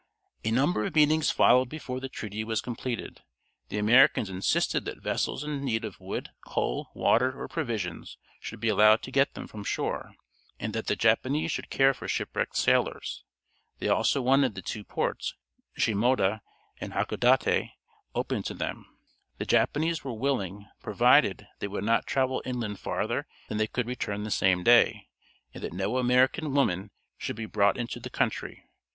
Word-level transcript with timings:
A 0.43 0.49
number 0.49 0.83
of 0.83 0.95
meetings 0.95 1.29
followed 1.29 1.69
before 1.69 1.99
the 1.99 2.09
treaty 2.09 2.43
was 2.43 2.59
completed. 2.59 3.21
The 3.69 3.77
Americans 3.77 4.31
insisted 4.31 4.83
that 4.85 4.99
vessels 4.99 5.43
in 5.43 5.63
need 5.63 5.85
of 5.85 5.99
wood, 5.99 6.29
coal, 6.43 6.89
water, 6.95 7.39
or 7.39 7.47
provisions 7.47 8.17
should 8.39 8.59
be 8.59 8.67
allowed 8.67 9.03
to 9.03 9.11
get 9.11 9.35
them 9.35 9.45
from 9.45 9.63
shore, 9.63 10.15
and 10.59 10.73
that 10.73 10.87
the 10.87 10.95
Japanese 10.95 11.51
should 11.51 11.69
care 11.69 11.93
for 11.93 12.07
shipwrecked 12.07 12.55
sailors. 12.57 13.23
They 13.77 13.89
also 13.89 14.23
wanted 14.23 14.55
the 14.55 14.63
two 14.63 14.83
ports, 14.83 15.35
Shimoda 15.77 16.41
and 16.79 16.93
Hakodate, 16.93 17.69
opened 18.15 18.45
to 18.45 18.55
them. 18.55 18.87
The 19.37 19.45
Japanese 19.45 20.03
were 20.03 20.13
willing, 20.15 20.67
provided 20.81 21.45
they 21.59 21.67
would 21.67 21.83
not 21.83 22.07
travel 22.07 22.41
inland 22.43 22.79
farther 22.79 23.27
than 23.49 23.59
they 23.59 23.67
could 23.67 23.85
return 23.85 24.23
the 24.23 24.31
same 24.31 24.63
day, 24.63 25.09
and 25.53 25.63
that 25.63 25.73
no 25.73 25.99
American 25.99 26.55
women 26.55 26.89
should 27.19 27.35
be 27.35 27.45
brought 27.45 27.77
into 27.77 27.99
the 27.99 28.09
country. 28.09 28.63